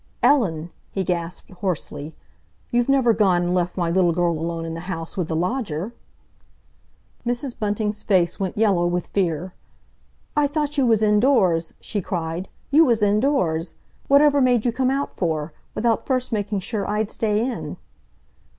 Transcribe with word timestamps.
"Ellen!" 0.23 0.71
he 0.89 1.03
gasped 1.03 1.51
hoarsely, 1.51 2.15
"you've 2.71 2.89
never 2.89 3.13
gone 3.13 3.43
and 3.43 3.53
left 3.53 3.77
my 3.77 3.91
little 3.91 4.13
girl 4.13 4.31
alone 4.31 4.65
in 4.65 4.73
the 4.73 4.79
house 4.89 5.15
with 5.15 5.27
the 5.27 5.35
lodger?" 5.35 5.93
Mrs. 7.23 7.53
Bunting's 7.59 8.01
face 8.01 8.39
went 8.39 8.57
yellow 8.57 8.87
with 8.87 9.05
fear. 9.13 9.53
"I 10.35 10.47
thought 10.47 10.75
you 10.75 10.87
was 10.87 11.03
indoors," 11.03 11.75
she 11.79 12.01
cried. 12.01 12.49
"You 12.71 12.83
was 12.83 13.03
indoors! 13.03 13.75
Whatever 14.07 14.41
made 14.41 14.65
you 14.65 14.71
come 14.71 14.89
out 14.89 15.11
for, 15.11 15.53
without 15.75 16.07
first 16.07 16.31
making 16.31 16.61
sure 16.61 16.89
I'd 16.89 17.11
stay 17.11 17.39
in?" 17.47 17.77